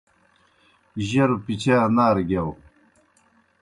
جروْ 1.07 1.37
پِچَا 1.45 1.75
نارہ 1.95 2.23
گِیاؤ۔ 2.29 2.51